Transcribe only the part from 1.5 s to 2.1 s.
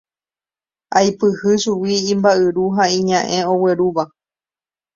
chugui